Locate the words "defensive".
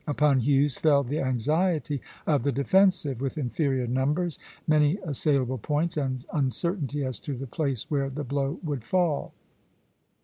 2.51-3.21